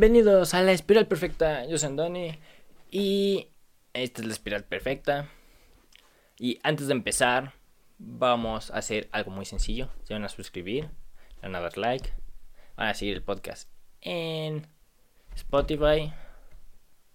Bienvenidos 0.00 0.54
a 0.54 0.62
la 0.62 0.70
espiral 0.70 1.08
perfecta. 1.08 1.66
Yo 1.66 1.76
soy 1.76 1.88
Andoni 1.88 2.38
y 2.88 3.48
esta 3.92 4.20
es 4.20 4.28
la 4.28 4.32
espiral 4.32 4.62
perfecta. 4.62 5.28
Y 6.38 6.60
antes 6.62 6.86
de 6.86 6.92
empezar, 6.92 7.54
vamos 7.98 8.70
a 8.70 8.76
hacer 8.78 9.08
algo 9.10 9.32
muy 9.32 9.44
sencillo. 9.44 9.90
Se 10.04 10.14
van 10.14 10.24
a 10.24 10.28
suscribir, 10.28 10.88
van 11.42 11.56
a 11.56 11.60
dar 11.60 11.76
like, 11.76 12.12
van 12.76 12.86
a 12.86 12.94
seguir 12.94 13.16
el 13.16 13.24
podcast 13.24 13.68
en 14.00 14.68
Spotify 15.34 16.12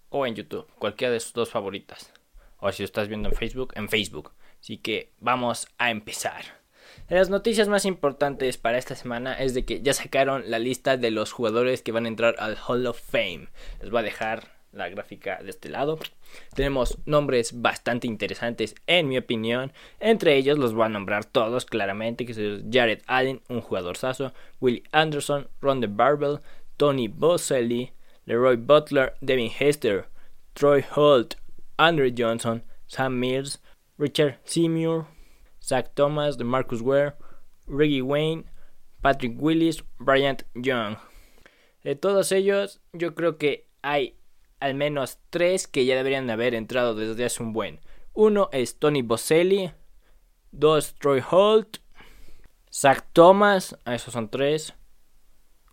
o 0.10 0.28
en 0.28 0.36
YouTube, 0.36 0.68
cualquiera 0.78 1.14
de 1.14 1.22
sus 1.22 1.32
dos 1.32 1.50
favoritas. 1.50 2.12
O 2.60 2.70
si 2.74 2.84
lo 2.84 2.86
estás 2.86 3.08
viendo 3.08 3.30
en 3.30 3.36
Facebook, 3.36 3.72
en 3.78 3.88
Facebook. 3.88 4.34
Así 4.60 4.78
que 4.78 5.14
vamos 5.22 5.70
a 5.78 5.90
empezar. 5.90 6.63
Las 7.10 7.30
noticias 7.30 7.68
más 7.68 7.86
importantes 7.86 8.58
para 8.58 8.78
esta 8.78 8.96
semana 8.96 9.34
es 9.34 9.54
de 9.54 9.66
que 9.66 9.82
ya 9.82 9.94
sacaron 9.94 10.50
la 10.50 10.60
lista 10.60 10.98
de 10.98 11.12
los 11.12 11.32
jugadores 11.32 11.82
que 11.82 11.92
van 11.92 12.06
a 12.06 12.10
entrar 12.10 12.36
al 12.40 12.58
Hall 12.68 12.86
of 12.88 13.00
Fame. 13.00 13.50
Les 13.82 13.90
voy 13.90 14.00
a 14.00 14.04
dejar 14.04 14.54
la 14.74 14.90
gráfica 14.90 15.40
de 15.42 15.50
este 15.50 15.70
lado. 15.70 16.00
Tenemos 16.56 16.98
nombres 17.06 17.62
bastante 17.62 18.08
interesantes 18.08 18.76
en 18.88 19.08
mi 19.08 19.18
opinión. 19.18 19.72
Entre 20.00 20.36
ellos 20.36 20.58
los 20.58 20.74
voy 20.74 20.86
a 20.86 20.90
nombrar 20.90 21.26
todos 21.26 21.66
claramente, 21.66 22.26
que 22.26 22.34
son 22.34 22.72
Jared 22.72 23.02
Allen, 23.08 23.42
un 23.50 23.62
jugador 23.62 23.98
saso, 23.98 24.34
Willie 24.60 24.84
Anderson, 24.92 25.48
Ron 25.62 25.80
de 25.80 25.88
Barbell, 25.88 26.40
Tony 26.78 27.08
Boselli, 27.08 27.94
Leroy 28.26 28.56
Butler, 28.56 29.14
Devin 29.22 29.52
Hester, 29.58 30.08
Troy 30.54 30.84
Holt, 30.96 31.36
Andrew 31.78 32.12
Johnson, 32.16 32.64
Sam 32.88 33.20
Mills, 33.20 33.60
Richard 33.98 34.40
Seymour, 34.44 35.08
Zach 35.64 35.94
Thomas, 35.94 36.38
de 36.38 36.44
Marcus 36.44 36.82
Ware, 36.82 37.16
Reggie 37.68 38.02
Wayne, 38.02 38.46
Patrick 39.02 39.42
Willis, 39.42 39.84
Bryant 39.98 40.44
Young. 40.56 40.98
De 41.84 41.96
todos 41.96 42.32
ellos, 42.32 42.82
yo 42.92 43.16
creo 43.16 43.38
que 43.38 43.68
hay 43.82 44.18
al 44.60 44.74
menos 44.76 45.20
tres 45.30 45.68
que 45.68 45.86
ya 45.86 45.96
deberían 45.96 46.30
haber 46.30 46.56
entrado 46.56 46.96
desde 46.96 47.26
hace 47.26 47.44
un 47.44 47.54
buen. 47.54 47.80
Uno 48.14 48.50
es 48.52 48.80
Tony 48.80 49.02
Boselli, 49.02 49.72
dos 50.52 50.96
Troy 50.96 51.22
Holt, 51.30 51.78
Zach 52.72 53.06
Thomas, 53.14 53.78
esos 53.86 54.14
son 54.14 54.30
tres. 54.30 54.74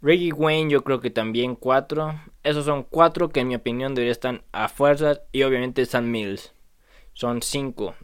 Reggie 0.02 0.32
Wayne 0.32 0.70
yo 0.70 0.82
creo 0.82 1.00
que 1.00 1.10
también 1.10 1.54
cuatro. 1.54 2.20
Esos 2.42 2.64
son 2.64 2.84
cuatro 2.84 3.28
que 3.28 3.40
en 3.40 3.48
mi 3.48 3.54
opinión 3.54 3.94
deberían 3.94 4.12
estar 4.12 4.44
a 4.52 4.68
fuerzas 4.68 5.22
y 5.30 5.42
obviamente 5.42 5.84
Sam 5.86 6.10
Mills. 6.10 6.54
Son 7.12 7.42
cinco. 7.42 7.94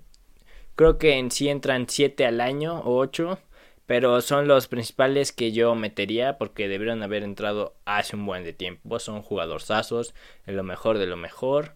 Creo 0.76 0.98
que 0.98 1.14
en 1.14 1.30
sí 1.30 1.48
entran 1.48 1.88
7 1.88 2.26
al 2.26 2.40
año 2.42 2.80
o 2.80 2.98
8, 2.98 3.38
pero 3.86 4.20
son 4.20 4.46
los 4.46 4.68
principales 4.68 5.32
que 5.32 5.50
yo 5.50 5.74
metería 5.74 6.36
porque 6.36 6.68
deberían 6.68 7.02
haber 7.02 7.22
entrado 7.22 7.74
hace 7.86 8.14
un 8.14 8.26
buen 8.26 8.44
de 8.44 8.52
tiempo. 8.52 8.98
Son 8.98 9.22
jugadorzazos, 9.22 10.14
lo 10.44 10.62
mejor 10.64 10.98
de 10.98 11.06
lo 11.06 11.16
mejor. 11.16 11.72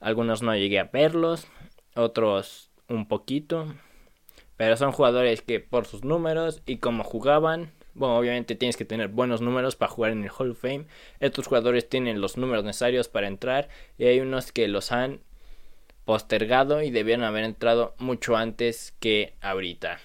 Algunos 0.00 0.42
no 0.42 0.54
llegué 0.54 0.80
a 0.80 0.90
verlos, 0.92 1.46
otros 1.94 2.70
un 2.88 3.08
poquito. 3.08 3.74
Pero 4.58 4.76
son 4.76 4.92
jugadores 4.92 5.40
que 5.40 5.58
por 5.58 5.86
sus 5.86 6.04
números 6.04 6.62
y 6.66 6.76
como 6.76 7.04
jugaban, 7.04 7.72
bueno, 7.94 8.18
obviamente 8.18 8.54
tienes 8.54 8.76
que 8.76 8.84
tener 8.84 9.08
buenos 9.08 9.40
números 9.40 9.76
para 9.76 9.90
jugar 9.90 10.12
en 10.12 10.24
el 10.24 10.30
Hall 10.30 10.50
of 10.50 10.60
Fame. 10.60 10.84
Estos 11.20 11.46
jugadores 11.46 11.88
tienen 11.88 12.20
los 12.20 12.36
números 12.36 12.64
necesarios 12.64 13.08
para 13.08 13.28
entrar 13.28 13.70
y 13.96 14.04
hay 14.04 14.20
unos 14.20 14.52
que 14.52 14.68
los 14.68 14.92
han 14.92 15.20
postergado 16.04 16.82
y 16.82 16.90
debieron 16.90 17.24
haber 17.24 17.44
entrado 17.44 17.94
mucho 17.98 18.36
antes 18.36 18.94
que 19.00 19.34
ahorita. 19.40 19.98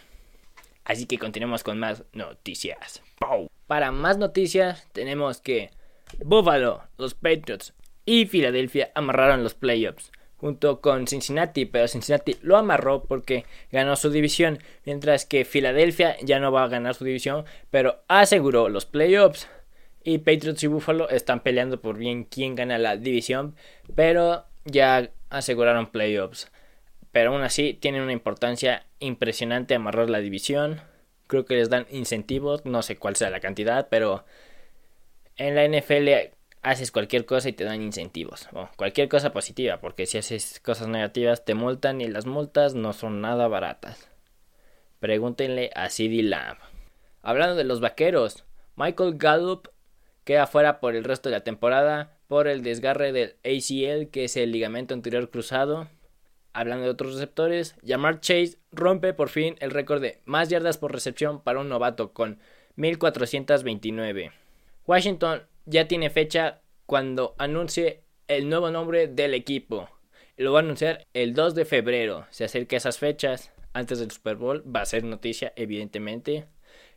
Así 0.86 1.06
que 1.06 1.17
continuemos 1.17 1.64
con 1.64 1.80
más 1.80 2.04
noticias. 2.14 3.02
Para 3.67 3.92
más 3.92 4.17
noticias 4.17 4.88
tenemos 4.94 5.42
que 5.42 5.72
Buffalo, 6.23 6.84
los 6.98 7.14
Patriots 7.14 7.73
y 8.06 8.26
Filadelfia 8.26 8.92
amarraron 8.95 9.44
los 9.44 9.54
playoffs 9.54 10.11
junto 10.38 10.82
con 10.82 11.08
Cincinnati, 11.08 11.66
pero 11.66 11.88
Cincinnati 11.88 12.38
lo 12.42 12.58
amarró 12.58 13.04
porque 13.04 13.45
ganó 13.72 13.95
su 13.95 14.10
división, 14.10 14.60
mientras 14.86 15.26
que 15.26 15.45
Filadelfia 15.45 16.16
ya 16.22 16.39
no 16.39 16.52
va 16.52 16.64
a 16.64 16.67
ganar 16.67 16.95
su 16.95 17.04
división, 17.04 17.45
pero 17.72 18.04
aseguró 18.08 18.70
los 18.70 18.86
playoffs. 18.86 19.49
Y 20.04 20.20
Patriots 20.20 20.64
y 20.64 20.67
Buffalo 20.67 21.10
están 21.10 21.42
peleando 21.42 21.82
por 21.82 21.98
bien 21.98 22.23
quién 22.23 22.55
gana 22.55 22.77
la 22.77 22.95
división, 22.95 23.55
pero 23.93 24.45
ya 24.64 25.10
aseguraron 25.30 25.92
playoffs. 25.92 26.52
Pero 27.11 27.32
aún 27.33 27.42
así 27.42 27.73
tienen 27.73 28.02
una 28.02 28.14
importancia 28.14 28.86
impresionante 28.99 29.76
amarrar 29.76 30.10
la 30.10 30.20
división. 30.20 30.82
Creo 31.27 31.45
que 31.45 31.55
les 31.55 31.70
dan 31.70 31.88
incentivos, 31.89 32.65
no 32.65 32.82
sé 32.82 32.98
cuál 32.98 33.15
sea 33.15 33.30
la 33.30 33.39
cantidad, 33.39 33.87
pero 33.89 34.26
en 35.36 35.55
la 35.55 35.67
NFL 35.67 36.33
haces 36.61 36.92
cualquier 36.92 37.26
cosa 37.26 37.49
y 37.49 37.54
te 37.54 37.64
dan 37.64 37.82
incentivos. 37.82 38.48
O 38.54 38.70
cualquier 38.76 39.10
cosa 39.10 39.32
positiva, 39.32 39.80
porque 39.80 40.05
si 40.05 40.17
haces 40.17 40.60
cosas 40.60 40.87
negativas 40.87 41.45
te 41.45 41.54
multan 41.54 42.02
y 42.02 42.08
las 42.08 42.26
multas 42.26 42.76
no 42.76 42.93
son 42.93 43.21
nada 43.21 43.48
baratas. 43.48 44.10
Pregúntenle 44.99 45.71
a 45.76 45.89
CD 45.89 46.23
Lamb. 46.23 46.58
Hablando 47.21 47.55
de 47.55 47.64
los 47.64 47.82
vaqueros, 47.82 48.45
Michael 48.76 49.16
Gallup 49.17 49.70
queda 50.27 50.45
fuera 50.45 50.82
por 50.82 50.93
el 50.93 51.05
resto 51.05 51.30
de 51.30 51.38
la 51.38 51.45
temporada 51.45 52.17
por 52.27 52.49
el 52.49 52.61
desgarre 52.61 53.14
del 53.14 53.38
ACL, 53.45 54.10
que 54.11 54.26
es 54.26 54.36
el 54.36 54.52
ligamento 54.52 54.93
anterior 54.93 55.30
cruzado. 55.30 55.88
Hablando 56.52 56.83
de 56.83 56.89
otros 56.89 57.14
receptores, 57.14 57.76
Jamar 57.86 58.20
Chase 58.20 58.58
rompe 58.73 59.14
por 59.14 59.30
fin 59.30 59.55
el 59.61 59.71
récord 59.71 60.02
de 60.02 60.20
más 60.26 60.49
yardas 60.49 60.77
por 60.77 60.92
recepción 60.92 61.42
para 61.42 61.61
un 61.61 61.70
novato 61.70 62.11
con 62.11 62.39
1429. 62.76 64.33
Washington 64.86 65.43
ya 65.66 65.87
tiene 65.87 66.10
fecha 66.10 66.60
cuando 66.86 67.33
anuncie 67.37 68.04
el 68.27 68.49
nuevo 68.49 68.70
nombre 68.70 69.08
del 69.08 69.33
equipo. 69.33 69.87
Lo 70.36 70.52
va 70.52 70.60
a 70.60 70.64
anunciar 70.64 71.08
el 71.14 71.33
2 71.36 71.55
de 71.55 71.64
febrero. 71.64 72.27
Se 72.32 72.43
acerca 72.43 72.76
a 72.76 72.80
esas 72.80 72.99
fechas 72.99 73.54
antes 73.71 73.99
del 73.99 74.11
Super 74.11 74.36
Bowl. 74.36 74.61
Va 74.76 74.82
a 74.82 74.86
ser 74.86 75.05
noticia, 75.05 75.54
evidentemente. 75.55 76.48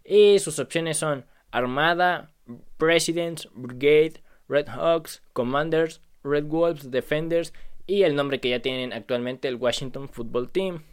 Y 0.04 0.40
sus 0.40 0.58
opciones 0.58 0.96
son 0.96 1.26
Armada, 1.52 2.32
Presidents, 2.78 3.48
Brigade, 3.54 4.22
Red 4.48 4.68
Hawks, 4.68 5.22
Commanders, 5.32 6.00
Red 6.22 6.44
Wolves, 6.44 6.90
Defenders 6.90 7.52
y 7.86 8.02
el 8.02 8.14
nombre 8.14 8.40
que 8.40 8.50
ya 8.50 8.60
tienen 8.60 8.92
actualmente 8.92 9.48
el 9.48 9.56
Washington 9.56 10.08
Football 10.08 10.50
Team. 10.50 10.84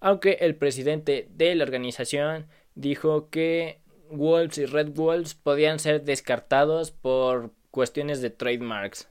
Aunque 0.00 0.38
el 0.40 0.54
presidente 0.54 1.28
de 1.30 1.54
la 1.54 1.64
organización 1.64 2.46
dijo 2.74 3.30
que 3.30 3.80
Wolves 4.10 4.58
y 4.58 4.66
Red 4.66 4.90
Wolves 4.90 5.34
podían 5.34 5.78
ser 5.78 6.02
descartados 6.02 6.90
por 6.90 7.52
cuestiones 7.70 8.20
de 8.20 8.30
trademarks. 8.30 9.08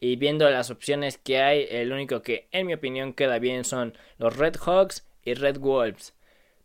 Y 0.00 0.16
viendo 0.16 0.48
las 0.48 0.70
opciones 0.70 1.18
que 1.18 1.38
hay, 1.38 1.66
el 1.70 1.92
único 1.92 2.22
que 2.22 2.48
en 2.52 2.66
mi 2.66 2.74
opinión 2.74 3.12
queda 3.12 3.38
bien 3.38 3.64
son 3.64 3.94
los 4.18 4.36
Red 4.36 4.56
Hawks 4.64 5.06
y 5.24 5.34
Red 5.34 5.58
Wolves. 5.58 6.14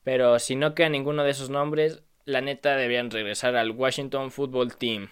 Pero 0.03 0.38
si 0.40 0.56
no 0.56 0.75
queda 0.75 0.90
ninguno 0.90 1.24
de 1.24 1.31
esos 1.31 1.50
nombres, 1.50 2.03
la 2.25 2.41
neta 2.41 2.75
deberían 2.75 3.11
regresar 3.11 3.56
al 3.56 3.72
Washington 3.72 4.31
Football 4.31 4.75
Team 4.75 5.09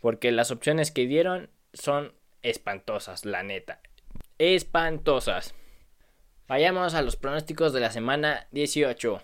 porque 0.00 0.30
las 0.32 0.50
opciones 0.50 0.90
que 0.90 1.06
dieron 1.06 1.50
son 1.72 2.12
espantosas, 2.42 3.24
la 3.24 3.42
neta. 3.42 3.80
Espantosas. 4.38 5.54
Vayamos 6.46 6.94
a 6.94 7.02
los 7.02 7.16
pronósticos 7.16 7.72
de 7.72 7.80
la 7.80 7.90
semana 7.90 8.46
18. 8.52 9.20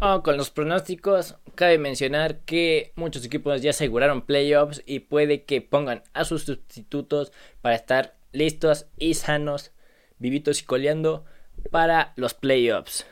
Oh, 0.00 0.22
con 0.24 0.36
los 0.36 0.50
pronósticos, 0.50 1.36
cabe 1.54 1.78
mencionar 1.78 2.40
que 2.40 2.92
muchos 2.96 3.24
equipos 3.24 3.62
ya 3.62 3.70
aseguraron 3.70 4.22
playoffs 4.22 4.82
y 4.84 4.98
puede 4.98 5.44
que 5.44 5.60
pongan 5.60 6.02
a 6.12 6.24
sus 6.24 6.42
sustitutos 6.42 7.30
para 7.60 7.76
estar 7.76 8.16
listos 8.32 8.86
y 8.98 9.14
sanos, 9.14 9.70
vivitos 10.18 10.60
y 10.60 10.64
coleando 10.64 11.24
para 11.70 12.12
los 12.16 12.34
playoffs. 12.34 13.06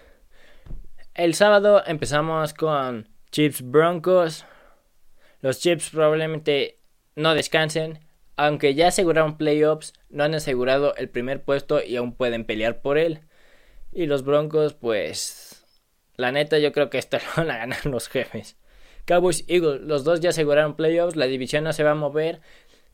El 1.15 1.34
sábado 1.34 1.84
empezamos 1.87 2.54
con 2.54 3.11
Chips 3.32 3.62
Broncos. 3.62 4.44
Los 5.40 5.58
Chips 5.58 5.88
probablemente 5.88 6.78
no 7.16 7.34
descansen. 7.34 8.00
Aunque 8.36 8.74
ya 8.74 8.88
aseguraron 8.88 9.38
playoffs, 9.38 9.94
no 10.10 10.24
han 10.24 10.34
asegurado 10.34 10.94
el 10.96 11.08
primer 11.08 11.42
puesto 11.42 11.82
y 11.82 11.96
aún 11.96 12.14
pueden 12.14 12.44
pelear 12.44 12.82
por 12.82 12.98
él. 12.98 13.20
Y 13.90 14.04
los 14.04 14.22
Broncos, 14.22 14.74
pues. 14.74 15.64
La 16.16 16.30
neta, 16.30 16.58
yo 16.58 16.72
creo 16.72 16.90
que 16.90 16.98
esta 16.98 17.18
lo 17.36 17.42
van 17.42 17.50
a 17.50 17.56
ganar 17.56 17.86
los 17.86 18.08
jefes. 18.08 18.58
Cowboys 19.06 19.46
Eagles, 19.48 19.80
los 19.80 20.04
dos 20.04 20.20
ya 20.20 20.28
aseguraron 20.28 20.76
playoffs. 20.76 21.16
La 21.16 21.24
división 21.24 21.64
no 21.64 21.72
se 21.72 21.84
va 21.84 21.92
a 21.92 21.94
mover. 21.94 22.42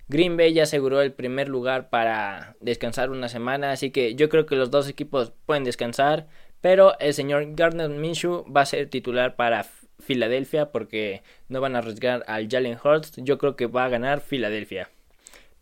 Green 0.06 0.36
Bay 0.36 0.54
ya 0.54 0.62
aseguró 0.62 1.02
el 1.02 1.12
primer 1.12 1.48
lugar 1.48 1.90
para 1.90 2.56
descansar 2.60 3.10
una 3.10 3.28
semana. 3.28 3.72
Así 3.72 3.90
que 3.90 4.14
yo 4.14 4.28
creo 4.28 4.46
que 4.46 4.54
los 4.54 4.70
dos 4.70 4.88
equipos 4.88 5.32
pueden 5.46 5.64
descansar. 5.64 6.28
Pero 6.60 6.96
el 7.00 7.12
señor 7.12 7.54
Gardner 7.56 7.88
Minshew 7.88 8.44
va 8.52 8.60
a 8.60 8.66
ser 8.66 8.88
titular 8.88 9.34
para 9.34 9.64
Filadelfia 9.98 10.70
porque 10.70 11.22
no 11.48 11.60
van 11.60 11.76
a 11.76 11.78
arriesgar 11.78 12.24
al 12.26 12.48
Jalen 12.48 12.78
Hurts. 12.82 13.12
Yo 13.16 13.38
creo 13.38 13.56
que 13.56 13.66
va 13.66 13.84
a 13.84 13.88
ganar 13.88 14.20
Filadelfia. 14.20 14.90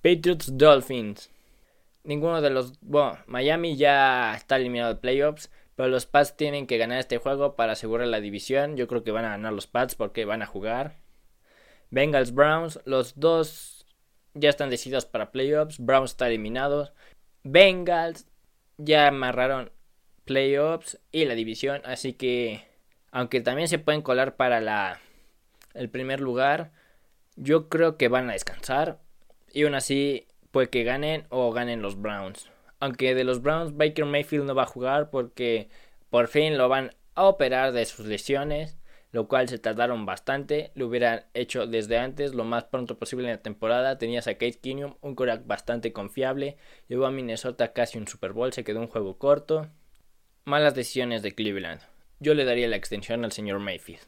Patriots 0.03 0.57
Dolphins. 0.57 1.31
Ninguno 2.05 2.41
de 2.41 2.51
los. 2.51 2.79
Bueno, 2.81 3.19
Miami 3.27 3.77
ya 3.77 4.35
está 4.37 4.57
eliminado 4.57 4.95
de 4.95 5.01
playoffs. 5.01 5.51
Pero 5.77 5.91
los 5.91 6.07
Pats 6.07 6.37
tienen 6.37 6.67
que 6.67 6.79
ganar 6.79 6.99
este 6.99 7.19
juego 7.19 7.55
para 7.55 7.73
asegurar 7.73 8.09
la 8.09 8.21
división. 8.21 8.77
Yo 8.77 8.89
creo 8.89 9.05
que 9.05 9.11
van 9.11 9.27
a 9.27 9.31
ganar 9.31 9.53
los 9.53 9.67
Pats 9.67 9.95
porque 9.95 10.25
van 10.25 10.43
a 10.43 10.47
jugar. 10.47 10.97
Bengals 11.91 12.33
Browns. 12.33 12.81
Los 12.87 13.21
dos 13.21 13.87
ya 14.33 14.49
están 14.49 14.71
decididos 14.71 15.05
para 15.05 15.33
playoffs. 15.33 15.79
Browns 15.79 16.13
está 16.13 16.29
eliminados. 16.29 16.93
Bengals 17.43 18.27
ya 18.79 19.09
amarraron 19.09 19.71
playoffs 20.25 20.99
y 21.13 21.27
la 21.27 21.35
división. 21.35 21.83
Así 21.85 22.15
que, 22.15 22.66
aunque 23.17 23.41
también 23.41 23.67
se 23.67 23.79
pueden 23.79 24.03
colar 24.03 24.37
para 24.37 24.61
la, 24.61 25.01
el 25.73 25.89
primer 25.89 26.21
lugar, 26.21 26.71
yo 27.37 27.71
creo 27.71 27.97
que 27.97 28.09
van 28.09 28.29
a 28.29 28.35
descansar. 28.35 28.99
Y 29.55 29.65
aún 29.65 29.75
así, 29.75 30.27
puede 30.51 30.69
que 30.69 30.85
ganen 30.85 31.25
o 31.31 31.51
ganen 31.51 31.81
los 31.81 31.99
Browns. 31.99 32.51
Aunque 32.79 33.15
de 33.15 33.25
los 33.25 33.41
Browns, 33.41 33.75
Baker 33.75 34.05
Mayfield 34.05 34.45
no 34.45 34.55
va 34.55 34.65
a 34.65 34.67
jugar 34.67 35.09
porque 35.09 35.71
por 36.11 36.29
fin 36.29 36.59
lo 36.59 36.69
van 36.69 36.95
a 37.15 37.25
operar 37.25 37.73
de 37.73 37.87
sus 37.87 38.05
lesiones 38.05 38.77
lo 39.13 39.29
cual 39.29 39.49
se 39.49 39.59
tardaron 39.59 40.05
bastante, 40.05 40.73
lo 40.75 40.89
hubieran 40.89 41.25
hecho 41.33 41.67
desde 41.67 41.97
antes, 41.97 42.35
lo 42.35 42.45
más 42.45 42.65
pronto 42.65 42.99
posible 42.99 43.25
en 43.25 43.37
la 43.37 43.43
temporada. 43.43 43.97
Tenías 43.97 44.27
a 44.27 44.35
Kate 44.35 44.59
Kinium, 44.61 44.97
un 45.01 45.15
coreback 45.15 45.47
bastante 45.47 45.91
confiable, 45.95 46.59
llevó 46.87 47.07
a 47.07 47.11
Minnesota 47.11 47.73
casi 47.73 47.97
un 47.97 48.09
Super 48.09 48.35
Bowl, 48.35 48.53
se 48.53 48.63
quedó 48.63 48.81
un 48.81 48.89
juego 48.89 49.17
corto. 49.17 49.69
Malas 50.45 50.75
decisiones 50.75 51.23
de 51.23 51.35
Cleveland. 51.35 51.81
Yo 52.19 52.35
le 52.35 52.45
daría 52.45 52.69
la 52.69 52.77
extensión 52.77 53.25
al 53.25 53.33
señor 53.33 53.59
Mayfield. 53.59 54.01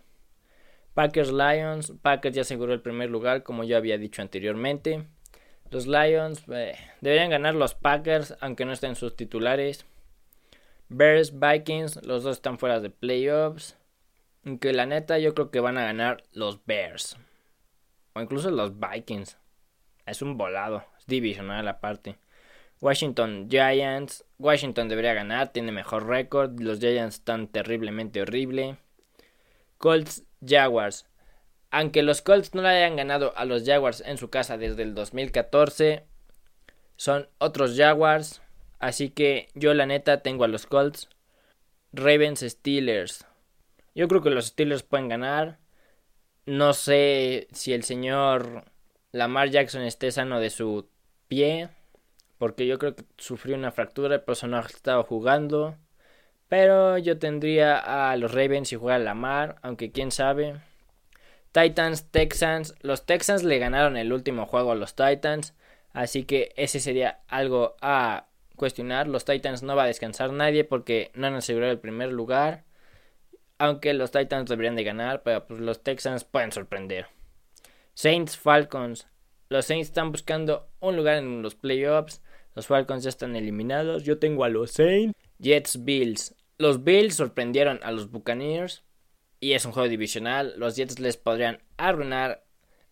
Packers 0.94 1.30
Lions, 1.30 1.92
Packers 2.02 2.34
ya 2.34 2.42
aseguró 2.42 2.72
el 2.72 2.80
primer 2.80 3.10
lugar, 3.10 3.42
como 3.42 3.64
ya 3.64 3.76
había 3.76 3.98
dicho 3.98 4.22
anteriormente. 4.22 5.06
Los 5.70 5.86
Lions 5.86 6.42
eh, 6.48 6.76
deberían 7.00 7.30
ganar 7.30 7.54
los 7.54 7.74
Packers, 7.74 8.36
aunque 8.40 8.64
no 8.64 8.72
estén 8.72 8.96
sus 8.96 9.14
titulares. 9.14 9.84
Bears, 10.88 11.38
Vikings, 11.38 12.04
los 12.06 12.22
dos 12.22 12.38
están 12.38 12.58
fuera 12.58 12.80
de 12.80 12.90
playoffs. 12.90 13.76
Que 14.60 14.72
la 14.72 14.86
neta 14.86 15.18
yo 15.18 15.34
creo 15.34 15.50
que 15.50 15.60
van 15.60 15.76
a 15.76 15.84
ganar 15.84 16.22
los 16.32 16.64
Bears. 16.64 17.18
O 18.14 18.20
incluso 18.22 18.50
los 18.50 18.72
Vikings. 18.80 19.36
Es 20.06 20.22
un 20.22 20.38
volado. 20.38 20.84
Es 20.98 21.06
divisional 21.06 21.68
aparte. 21.68 22.16
Washington 22.80 23.48
Giants. 23.50 24.24
Washington 24.38 24.88
debería 24.88 25.14
ganar. 25.14 25.52
Tiene 25.52 25.72
mejor 25.72 26.06
récord. 26.06 26.60
Los 26.60 26.78
Giants 26.80 27.16
están 27.16 27.48
terriblemente 27.48 28.22
horrible. 28.22 28.78
Colts 29.78 30.24
Jaguars. 30.44 31.06
Aunque 31.70 32.02
los 32.02 32.22
Colts 32.22 32.54
no 32.54 32.62
le 32.62 32.68
hayan 32.68 32.96
ganado 32.96 33.32
a 33.36 33.44
los 33.44 33.64
Jaguars 33.64 34.02
en 34.06 34.16
su 34.16 34.30
casa 34.30 34.56
desde 34.56 34.82
el 34.82 34.94
2014. 34.94 36.04
Son 36.96 37.28
otros 37.38 37.76
Jaguars. 37.76 38.42
Así 38.78 39.10
que 39.10 39.48
yo 39.54 39.74
la 39.74 39.86
neta 39.86 40.22
tengo 40.22 40.44
a 40.44 40.48
los 40.48 40.66
Colts. 40.66 41.08
Ravens 41.92 42.40
Steelers. 42.40 43.26
Yo 43.94 44.08
creo 44.08 44.22
que 44.22 44.30
los 44.30 44.46
Steelers 44.46 44.82
pueden 44.82 45.08
ganar. 45.08 45.58
No 46.46 46.72
sé 46.72 47.48
si 47.52 47.72
el 47.72 47.82
señor 47.82 48.64
Lamar 49.12 49.50
Jackson 49.50 49.82
esté 49.82 50.12
sano 50.12 50.40
de 50.40 50.50
su 50.50 50.88
pie. 51.28 51.70
Porque 52.38 52.66
yo 52.66 52.78
creo 52.78 52.94
que 52.94 53.04
sufrió 53.18 53.56
una 53.56 53.72
fractura, 53.72 54.14
el 54.16 54.22
personaje 54.22 54.72
estaba 54.74 55.02
jugando. 55.02 55.76
Pero 56.48 56.96
yo 56.98 57.18
tendría 57.18 57.78
a 58.10 58.16
los 58.16 58.32
Ravens 58.32 58.68
si 58.68 58.76
juega 58.76 58.98
Lamar, 58.98 59.56
aunque 59.62 59.92
quién 59.92 60.10
sabe. 60.10 60.60
Titans, 61.52 62.10
Texans. 62.10 62.74
Los 62.80 63.04
Texans 63.06 63.42
le 63.42 63.58
ganaron 63.58 63.96
el 63.96 64.12
último 64.12 64.46
juego 64.46 64.72
a 64.72 64.76
los 64.76 64.94
Titans. 64.94 65.54
Así 65.92 66.24
que 66.24 66.52
ese 66.56 66.80
sería 66.80 67.20
algo 67.28 67.76
a 67.80 68.28
cuestionar. 68.56 69.08
Los 69.08 69.24
Titans 69.24 69.62
no 69.62 69.76
va 69.76 69.84
a 69.84 69.88
descansar 69.88 70.32
nadie 70.32 70.64
porque 70.64 71.10
no 71.14 71.26
han 71.26 71.34
asegurado 71.34 71.72
el 71.72 71.80
primer 71.80 72.12
lugar. 72.12 72.64
Aunque 73.58 73.92
los 73.92 74.10
Titans 74.10 74.48
deberían 74.48 74.76
de 74.76 74.84
ganar, 74.84 75.22
pero 75.22 75.46
pues 75.46 75.60
los 75.60 75.82
Texans 75.82 76.24
pueden 76.24 76.52
sorprender. 76.52 77.06
Saints 77.94 78.36
Falcons. 78.38 79.08
Los 79.48 79.64
Saints 79.64 79.88
están 79.88 80.12
buscando 80.12 80.68
un 80.80 80.96
lugar 80.96 81.16
en 81.16 81.42
los 81.42 81.54
playoffs. 81.56 82.22
Los 82.58 82.66
Falcons 82.66 83.04
ya 83.04 83.10
están 83.10 83.36
eliminados. 83.36 84.02
Yo 84.02 84.18
tengo 84.18 84.42
a 84.42 84.48
los 84.48 84.72
Saints. 84.72 85.16
Jets 85.38 85.84
Bills. 85.84 86.34
Los 86.58 86.82
Bills 86.82 87.14
sorprendieron 87.14 87.78
a 87.84 87.92
los 87.92 88.10
Buccaneers. 88.10 88.82
Y 89.38 89.52
es 89.52 89.64
un 89.64 89.70
juego 89.70 89.88
divisional. 89.88 90.54
Los 90.56 90.74
Jets 90.74 90.98
les 90.98 91.16
podrían 91.16 91.62
arruinar 91.76 92.44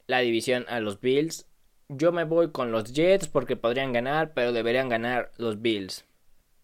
la 0.06 0.20
división 0.20 0.66
a 0.68 0.78
los 0.78 1.00
Bills. 1.00 1.48
Yo 1.88 2.12
me 2.12 2.22
voy 2.22 2.52
con 2.52 2.70
los 2.70 2.92
Jets 2.92 3.26
porque 3.26 3.56
podrían 3.56 3.92
ganar, 3.92 4.34
pero 4.34 4.52
deberían 4.52 4.88
ganar 4.88 5.32
los 5.36 5.60
Bills. 5.60 6.04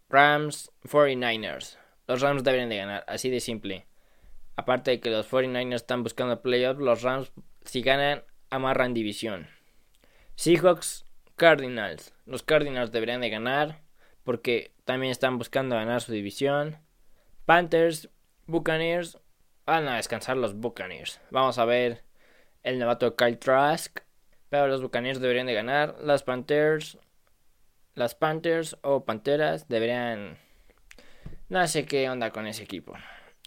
Rams 0.08 0.70
49ers. 0.84 1.78
Los 2.06 2.20
Rams 2.20 2.44
deberían 2.44 2.68
de 2.68 2.76
ganar, 2.76 3.04
así 3.08 3.30
de 3.30 3.40
simple. 3.40 3.88
Aparte 4.54 4.92
de 4.92 5.00
que 5.00 5.10
los 5.10 5.28
49ers 5.28 5.74
están 5.74 6.04
buscando 6.04 6.40
playoffs, 6.40 6.80
los 6.80 7.02
Rams, 7.02 7.32
si 7.64 7.82
ganan, 7.82 8.22
amarran 8.48 8.94
división. 8.94 9.48
Seahawks, 10.36 11.04
Cardinals. 11.34 12.11
Los 12.32 12.42
Cardinals 12.42 12.92
deberían 12.92 13.20
de 13.20 13.28
ganar 13.28 13.82
porque 14.24 14.72
también 14.86 15.10
están 15.10 15.36
buscando 15.36 15.76
ganar 15.76 16.00
su 16.00 16.12
división. 16.12 16.78
Panthers, 17.44 18.08
Buccaneers. 18.46 19.18
Van 19.66 19.86
a 19.86 19.96
descansar 19.96 20.38
los 20.38 20.54
Buccaneers. 20.54 21.20
Vamos 21.30 21.58
a 21.58 21.66
ver 21.66 22.04
el 22.62 22.78
novato 22.78 23.16
Kyle 23.16 23.36
Trask. 23.36 23.98
Pero 24.48 24.66
los 24.66 24.80
Buccaneers 24.80 25.20
deberían 25.20 25.46
de 25.46 25.52
ganar. 25.52 25.96
Las 26.00 26.22
Panthers. 26.22 26.96
Las 27.94 28.14
Panthers 28.14 28.78
o 28.80 29.04
Panteras 29.04 29.68
deberían... 29.68 30.38
No 31.50 31.68
sé 31.68 31.84
qué 31.84 32.08
onda 32.08 32.30
con 32.30 32.46
ese 32.46 32.62
equipo. 32.62 32.94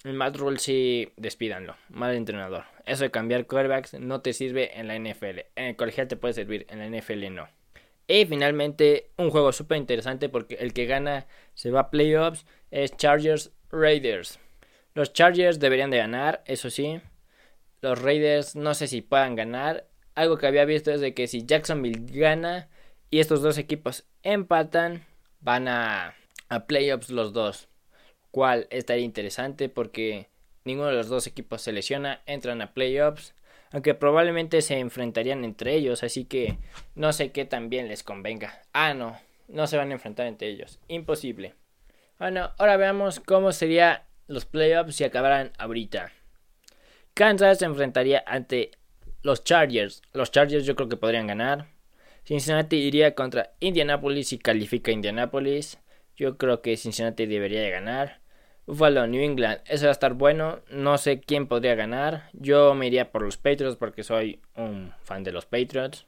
El 0.03 0.13
Matt 0.13 0.37
Rule 0.37 0.59
sí, 0.59 1.11
despídanlo. 1.17 1.75
Mal 1.89 2.13
entrenador. 2.13 2.65
Eso 2.85 3.03
de 3.03 3.09
cambiar 3.09 3.47
quarterbacks 3.47 3.95
no 3.95 4.21
te 4.21 4.33
sirve 4.33 4.79
en 4.79 4.87
la 4.87 4.99
NFL. 4.99 5.39
En 5.55 5.65
el 5.65 5.75
colegial 5.75 6.07
te 6.07 6.17
puede 6.17 6.35
servir, 6.35 6.67
en 6.69 6.77
la 6.77 6.99
NFL 6.99 7.33
no. 7.33 7.49
Y 8.07 8.25
finalmente, 8.25 9.11
un 9.17 9.31
juego 9.31 9.51
súper 9.51 9.77
interesante 9.77 10.29
porque 10.29 10.55
el 10.55 10.73
que 10.73 10.85
gana 10.85 11.27
se 11.53 11.71
va 11.71 11.81
a 11.81 11.89
playoffs 11.89 12.45
es 12.71 12.95
Chargers 12.95 13.51
Raiders. 13.71 14.39
Los 14.93 15.13
Chargers 15.13 15.59
deberían 15.59 15.89
de 15.91 15.97
ganar, 15.97 16.43
eso 16.45 16.69
sí. 16.69 17.01
Los 17.81 18.01
Raiders 18.01 18.55
no 18.55 18.73
sé 18.73 18.87
si 18.87 19.01
puedan 19.01 19.35
ganar. 19.35 19.87
Algo 20.13 20.37
que 20.37 20.47
había 20.47 20.65
visto 20.65 20.91
es 20.91 21.01
de 21.01 21.13
que 21.13 21.27
si 21.27 21.45
Jacksonville 21.45 22.05
gana 22.11 22.69
y 23.09 23.19
estos 23.19 23.41
dos 23.41 23.57
equipos 23.57 24.05
empatan, 24.23 25.05
van 25.41 25.67
a, 25.67 26.15
a 26.49 26.65
playoffs 26.65 27.09
los 27.09 27.33
dos 27.33 27.69
cual 28.31 28.67
estaría 28.69 29.05
interesante 29.05 29.69
porque 29.69 30.27
ninguno 30.65 30.89
de 30.89 30.95
los 30.95 31.07
dos 31.07 31.27
equipos 31.27 31.61
se 31.61 31.71
lesiona, 31.71 32.21
entran 32.25 32.61
a 32.61 32.73
playoffs, 32.73 33.34
aunque 33.75 33.93
probablemente 33.93 34.61
se 34.61 34.79
enfrentarían 34.79 35.43
entre 35.43 35.75
ellos, 35.75 36.01
así 36.01 36.23
que 36.23 36.59
no 36.95 37.11
sé 37.11 37.33
qué 37.33 37.43
también 37.43 37.89
les 37.89 38.03
convenga. 38.03 38.61
Ah, 38.71 38.93
no, 38.93 39.19
no 39.49 39.67
se 39.67 39.75
van 39.75 39.89
a 39.89 39.95
enfrentar 39.95 40.27
entre 40.27 40.47
ellos, 40.47 40.79
imposible. 40.87 41.55
Bueno, 42.17 42.53
ahora 42.57 42.77
veamos 42.77 43.19
cómo 43.19 43.51
serían 43.51 43.99
los 44.27 44.45
playoffs 44.45 44.95
si 44.95 45.03
acabaran 45.03 45.51
ahorita. 45.57 46.13
Kansas 47.13 47.59
se 47.59 47.65
enfrentaría 47.65 48.23
ante 48.25 48.71
los 49.23 49.43
Chargers. 49.43 50.01
Los 50.13 50.31
Chargers 50.31 50.65
yo 50.65 50.77
creo 50.77 50.87
que 50.87 50.95
podrían 50.95 51.27
ganar. 51.27 51.67
Cincinnati 52.23 52.77
iría 52.77 53.13
contra 53.13 53.55
Indianapolis 53.59 54.31
y 54.31 54.39
califica 54.39 54.93
Indianapolis. 54.93 55.79
Yo 56.15 56.37
creo 56.37 56.61
que 56.61 56.77
Cincinnati 56.77 57.25
debería 57.25 57.59
de 57.59 57.71
ganar. 57.71 58.21
Buffalo, 58.67 59.05
New 59.05 59.21
England, 59.21 59.61
eso 59.65 59.85
va 59.85 59.89
a 59.89 59.91
estar 59.91 60.13
bueno. 60.13 60.59
No 60.69 60.97
sé 60.97 61.19
quién 61.19 61.47
podría 61.47 61.75
ganar. 61.75 62.29
Yo 62.33 62.73
me 62.73 62.87
iría 62.87 63.11
por 63.11 63.21
los 63.21 63.37
Patriots 63.37 63.77
porque 63.77 64.03
soy 64.03 64.41
un 64.55 64.93
fan 65.03 65.23
de 65.23 65.31
los 65.31 65.45
Patriots. 65.45 66.07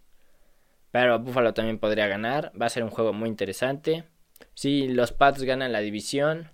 Pero 0.91 1.19
Buffalo 1.19 1.53
también 1.53 1.77
podría 1.77 2.07
ganar. 2.07 2.51
Va 2.59 2.65
a 2.65 2.69
ser 2.69 2.83
un 2.83 2.89
juego 2.89 3.13
muy 3.13 3.29
interesante. 3.29 4.05
Si 4.53 4.87
los 4.87 5.11
Pats 5.11 5.43
ganan 5.43 5.71
la 5.71 5.81
división, 5.81 6.49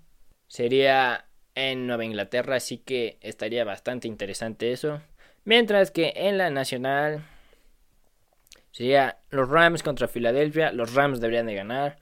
sería 0.48 1.26
en 1.56 1.88
Nueva 1.88 2.06
Inglaterra, 2.06 2.58
así 2.58 2.78
que 2.78 3.18
estaría 3.22 3.64
bastante 3.64 4.08
interesante 4.08 4.72
eso. 4.72 5.02
Mientras 5.46 5.92
que 5.92 6.14
en 6.16 6.38
la 6.38 6.50
nacional 6.50 7.24
sería 8.72 9.20
los 9.30 9.48
Rams 9.50 9.84
contra 9.84 10.08
Filadelfia. 10.08 10.72
Los 10.74 10.94
Rams 10.94 11.22
deberían 11.22 11.46
de 11.46 11.56
ganar. 11.56 11.98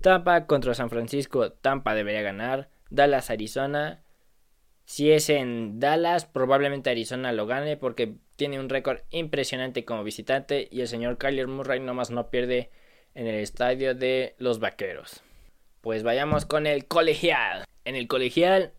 Tampa 0.00 0.46
contra 0.46 0.74
San 0.74 0.88
Francisco. 0.88 1.52
Tampa 1.52 1.94
debería 1.94 2.22
ganar. 2.22 2.68
Dallas, 2.92 3.30
Arizona. 3.30 4.02
Si 4.84 5.10
es 5.10 5.30
en 5.30 5.80
Dallas, 5.80 6.26
probablemente 6.26 6.90
Arizona 6.90 7.32
lo 7.32 7.46
gane 7.46 7.76
porque 7.76 8.16
tiene 8.36 8.60
un 8.60 8.68
récord 8.68 9.00
impresionante 9.10 9.84
como 9.84 10.04
visitante 10.04 10.68
y 10.70 10.80
el 10.80 10.88
señor 10.88 11.18
Kyler 11.18 11.48
Murray 11.48 11.80
nomás 11.80 12.10
no 12.10 12.28
pierde 12.30 12.70
en 13.14 13.26
el 13.26 13.36
estadio 13.36 13.94
de 13.94 14.34
los 14.38 14.58
Vaqueros. 14.58 15.22
Pues 15.80 16.02
vayamos 16.02 16.44
con 16.44 16.66
el 16.66 16.86
colegial. 16.86 17.64
En 17.84 17.96
el 17.96 18.06
colegial 18.08 18.72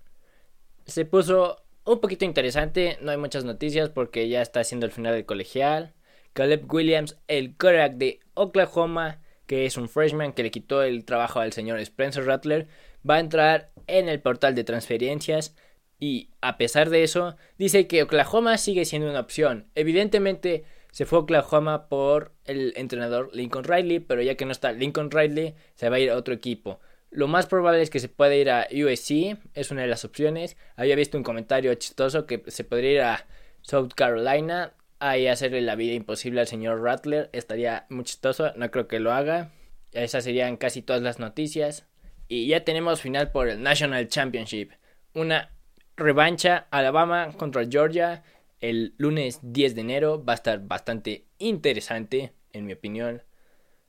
se 0.86 1.05
puso 1.05 1.63
un 1.86 2.00
poquito 2.00 2.25
interesante, 2.25 2.98
no 3.01 3.12
hay 3.12 3.17
muchas 3.17 3.43
noticias 3.43 3.89
porque 3.89 4.29
ya 4.29 4.41
está 4.41 4.60
haciendo 4.60 4.86
el 4.86 4.91
final 4.91 5.13
del 5.13 5.25
colegial. 5.25 5.93
Caleb 6.34 6.72
Williams, 6.72 7.17
el 7.27 7.55
quarterback 7.58 7.93
de 7.93 8.20
Oklahoma, 8.34 9.22
que 9.46 9.65
es 9.65 9.77
un 9.77 9.89
freshman 9.89 10.34
que 10.34 10.43
le 10.43 10.51
quitó 10.51 10.84
el 10.84 11.05
trabajo 11.05 11.39
al 11.39 11.53
señor 11.53 11.79
Spencer 11.79 12.25
Rattler, 12.25 12.67
va 13.10 13.16
a 13.16 13.20
entrar 13.20 13.72
en 13.88 14.10
el 14.10 14.22
portal 14.22 14.56
de 14.56 14.64
transferencias 14.64 15.56
y 16.00 16.30
a 16.42 16.58
pesar 16.58 16.90
de 16.90 17.04
eso 17.04 17.38
dice 17.58 17.88
que 17.88 18.04
Oklahoma 18.04 18.58
sigue 18.58 18.86
siendo 18.86 19.10
una 19.10 19.20
opción. 19.20 19.68
Evidentemente 19.76 20.66
se 20.92 21.06
fue 21.06 21.20
a 21.20 21.22
Oklahoma 21.22 21.88
por 21.88 22.34
el 22.46 22.74
entrenador 22.76 23.30
Lincoln 23.34 23.64
Riley, 23.64 24.00
pero 24.00 24.22
ya 24.22 24.36
que 24.36 24.46
no 24.46 24.52
está 24.52 24.72
Lincoln 24.72 25.12
Riley, 25.12 25.56
se 25.76 25.90
va 25.90 25.96
a 25.96 26.00
ir 26.00 26.12
a 26.12 26.18
otro 26.18 26.34
equipo. 26.34 26.80
Lo 27.10 27.28
más 27.28 27.46
probable 27.46 27.82
es 27.82 27.90
que 27.90 28.00
se 28.00 28.10
pueda 28.10 28.36
ir 28.36 28.50
a 28.50 28.68
USC, 28.72 29.38
es 29.54 29.72
una 29.72 29.84
de 29.84 29.88
las 29.88 30.04
opciones. 30.04 30.58
Había 30.76 30.96
visto 30.96 31.18
un 31.18 31.24
comentario 31.24 31.74
chistoso 31.76 32.26
que 32.26 32.44
se 32.48 32.64
podría 32.64 32.92
ir 32.92 33.02
a 33.02 33.28
South 33.62 33.94
Carolina, 33.96 34.74
ahí 35.00 35.28
hacerle 35.28 35.62
la 35.62 35.76
vida 35.76 35.94
imposible 35.94 36.42
al 36.42 36.48
señor 36.48 36.82
Rattler, 36.82 37.30
estaría 37.34 37.86
muy 37.90 38.04
chistoso, 38.04 38.52
no 38.56 38.70
creo 38.72 38.88
que 38.88 39.00
lo 39.00 39.14
haga. 39.14 39.52
Esas 39.92 40.24
serían 40.24 40.58
casi 40.58 40.82
todas 40.82 41.02
las 41.02 41.20
noticias. 41.20 41.88
Y 42.27 42.48
ya 42.48 42.63
tenemos 42.63 43.01
final 43.01 43.32
por 43.32 43.50
el 43.50 43.62
National 43.62 44.08
Championship. 44.08 44.72
Una 45.13 45.51
revancha 45.96 46.68
Alabama 46.72 47.32
contra 47.38 47.65
Georgia 47.70 48.24
el 48.63 48.94
lunes 48.98 49.39
10 49.44 49.75
de 49.75 49.82
enero. 49.82 50.24
Va 50.24 50.34
a 50.34 50.36
estar 50.36 50.65
bastante 50.65 51.25
interesante, 51.38 52.34
en 52.53 52.65
mi 52.65 52.74
opinión. 52.74 53.22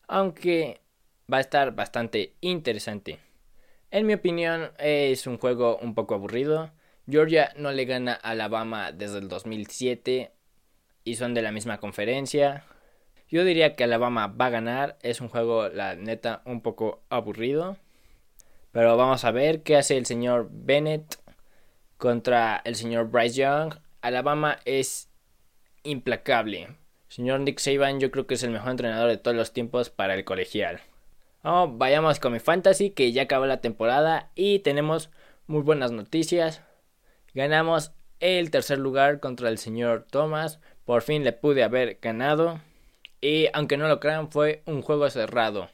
Aunque 0.08 0.80
va 1.32 1.38
a 1.38 1.40
estar 1.40 1.74
bastante 1.74 2.34
interesante. 2.40 3.20
En 3.90 4.06
mi 4.06 4.14
opinión 4.14 4.72
es 4.78 5.26
un 5.26 5.38
juego 5.38 5.78
un 5.78 5.94
poco 5.94 6.14
aburrido. 6.14 6.72
Georgia 7.08 7.52
no 7.56 7.70
le 7.70 7.84
gana 7.84 8.14
a 8.14 8.30
Alabama 8.30 8.90
desde 8.90 9.18
el 9.18 9.28
2007 9.28 10.32
y 11.04 11.14
son 11.14 11.34
de 11.34 11.42
la 11.42 11.52
misma 11.52 11.78
conferencia. 11.78 12.64
Yo 13.28 13.44
diría 13.44 13.76
que 13.76 13.84
Alabama 13.84 14.26
va 14.26 14.46
a 14.46 14.50
ganar. 14.50 14.98
Es 15.02 15.20
un 15.20 15.28
juego, 15.28 15.68
la 15.68 15.94
neta, 15.94 16.42
un 16.44 16.60
poco 16.62 17.04
aburrido. 17.10 17.76
Pero 18.74 18.96
vamos 18.96 19.24
a 19.24 19.30
ver 19.30 19.62
qué 19.62 19.76
hace 19.76 19.96
el 19.96 20.04
señor 20.04 20.48
Bennett 20.50 21.20
contra 21.96 22.60
el 22.64 22.74
señor 22.74 23.08
Bryce 23.08 23.36
Young. 23.36 23.76
Alabama 24.02 24.58
es 24.64 25.08
implacable. 25.84 26.66
señor 27.06 27.38
Nick 27.38 27.60
Saban 27.60 28.00
yo 28.00 28.10
creo 28.10 28.26
que 28.26 28.34
es 28.34 28.42
el 28.42 28.50
mejor 28.50 28.72
entrenador 28.72 29.08
de 29.08 29.16
todos 29.16 29.36
los 29.36 29.52
tiempos 29.52 29.90
para 29.90 30.14
el 30.14 30.24
colegial. 30.24 30.80
Oh, 31.44 31.68
vayamos 31.72 32.18
con 32.18 32.32
mi 32.32 32.40
fantasy 32.40 32.90
que 32.90 33.12
ya 33.12 33.22
acabó 33.22 33.46
la 33.46 33.60
temporada 33.60 34.32
y 34.34 34.58
tenemos 34.58 35.08
muy 35.46 35.62
buenas 35.62 35.92
noticias. 35.92 36.60
Ganamos 37.32 37.92
el 38.18 38.50
tercer 38.50 38.80
lugar 38.80 39.20
contra 39.20 39.50
el 39.50 39.58
señor 39.58 40.04
Thomas. 40.10 40.58
Por 40.84 41.02
fin 41.02 41.22
le 41.22 41.32
pude 41.32 41.62
haber 41.62 42.00
ganado. 42.02 42.60
Y 43.20 43.46
aunque 43.52 43.76
no 43.76 43.86
lo 43.86 44.00
crean, 44.00 44.32
fue 44.32 44.64
un 44.66 44.82
juego 44.82 45.08
cerrado. 45.10 45.68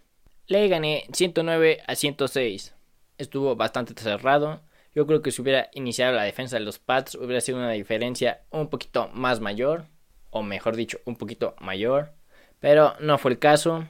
Le 0.49 0.69
gané 0.69 1.07
109 1.15 1.79
a 1.87 1.95
106. 1.95 2.75
Estuvo 3.21 3.55
bastante 3.55 3.93
cerrado. 4.01 4.63
Yo 4.95 5.07
creo 5.07 5.21
que 5.21 5.31
si 5.31 5.43
hubiera 5.43 5.69
iniciado 5.75 6.15
la 6.15 6.23
defensa 6.23 6.59
de 6.59 6.65
los 6.65 6.79
Pats 6.79 7.15
hubiera 7.17 7.43
sido 7.43 7.59
una 7.59 7.71
diferencia 7.71 8.41
un 8.49 8.69
poquito 8.69 9.11
más 9.13 9.41
mayor. 9.41 9.85
O 10.31 10.43
mejor 10.43 10.75
dicho, 10.75 10.99
un 11.05 11.17
poquito 11.17 11.55
mayor. 11.61 12.13
Pero 12.61 12.95
no 12.99 13.19
fue 13.19 13.33
el 13.33 13.39
caso. 13.39 13.87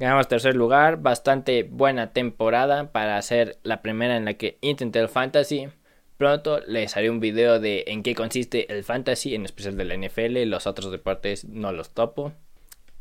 Ganamos 0.00 0.26
tercer 0.26 0.56
lugar. 0.56 0.96
Bastante 0.96 1.62
buena 1.62 2.12
temporada 2.12 2.90
para 2.90 3.22
ser 3.22 3.56
la 3.62 3.82
primera 3.82 4.16
en 4.16 4.24
la 4.24 4.34
que 4.34 4.58
intenté 4.62 4.98
el 4.98 5.08
fantasy. 5.08 5.68
Pronto 6.16 6.58
les 6.66 6.96
haré 6.96 7.10
un 7.10 7.20
video 7.20 7.60
de 7.60 7.84
en 7.86 8.02
qué 8.02 8.16
consiste 8.16 8.72
el 8.72 8.82
fantasy, 8.82 9.36
en 9.36 9.44
especial 9.44 9.76
de 9.76 9.84
la 9.84 9.96
NFL. 9.96 10.42
Los 10.46 10.66
otros 10.66 10.90
deportes 10.90 11.44
no 11.44 11.70
los 11.70 11.90
topo. 11.90 12.32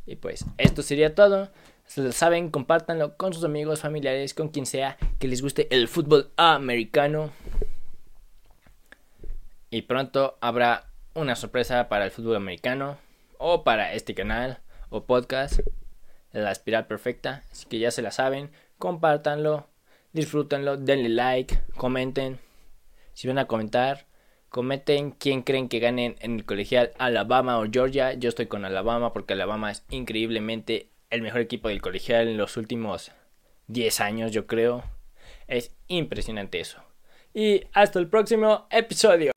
Y 0.05 0.15
pues 0.15 0.45
esto 0.59 0.83
sería 0.83 1.15
todo. 1.15 1.49
Si 1.85 2.01
lo 2.01 2.11
saben, 2.11 2.49
compártanlo 2.49 3.17
con 3.17 3.33
sus 3.33 3.43
amigos, 3.43 3.81
familiares, 3.81 4.33
con 4.33 4.49
quien 4.49 4.65
sea 4.65 4.97
que 5.19 5.27
les 5.27 5.41
guste 5.41 5.67
el 5.69 5.87
fútbol 5.87 6.31
americano. 6.37 7.31
Y 9.69 9.83
pronto 9.83 10.37
habrá 10.41 10.87
una 11.13 11.35
sorpresa 11.35 11.89
para 11.89 12.05
el 12.05 12.11
fútbol 12.11 12.35
americano 12.35 12.97
o 13.37 13.63
para 13.63 13.93
este 13.93 14.15
canal 14.15 14.59
o 14.89 15.05
podcast, 15.05 15.59
la 16.31 16.51
espiral 16.51 16.87
perfecta. 16.87 17.43
Así 17.51 17.65
que 17.67 17.79
ya 17.79 17.91
se 17.91 18.01
la 18.01 18.11
saben, 18.11 18.51
compártanlo, 18.77 19.67
disfrútenlo, 20.13 20.77
denle 20.77 21.09
like, 21.09 21.59
comenten. 21.75 22.39
Si 23.13 23.27
van 23.27 23.37
a 23.37 23.45
comentar, 23.45 24.05
comenten 24.49 25.11
quién 25.11 25.41
creen 25.41 25.69
que 25.69 25.79
ganen 25.79 26.15
en 26.19 26.35
el 26.35 26.45
colegial 26.45 26.91
Alabama 26.97 27.59
o 27.59 27.65
Georgia. 27.71 28.13
Yo 28.13 28.29
estoy 28.29 28.45
con 28.47 28.65
Alabama 28.65 29.13
porque 29.13 29.33
Alabama 29.33 29.71
es 29.71 29.83
increíblemente 29.89 30.89
el 31.13 31.21
mejor 31.21 31.41
equipo 31.41 31.69
del 31.69 31.79
colegial 31.79 32.27
en 32.27 32.37
los 32.37 32.57
últimos 32.57 33.11
10 33.67 34.01
años, 34.01 34.31
yo 34.31 34.47
creo. 34.47 34.83
Es 35.47 35.75
impresionante 35.87 36.59
eso. 36.59 36.81
Y 37.35 37.61
hasta 37.71 37.99
el 37.99 38.07
próximo 38.07 38.67
episodio. 38.71 39.31